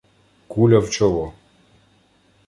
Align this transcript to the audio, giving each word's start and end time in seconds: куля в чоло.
куля 0.51 0.79
в 0.81 0.89
чоло. 0.89 1.27